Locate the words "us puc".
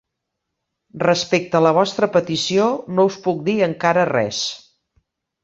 3.11-3.45